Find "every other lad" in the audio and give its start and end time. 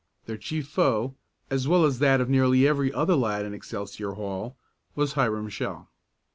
2.67-3.45